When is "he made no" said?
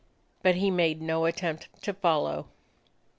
0.55-1.25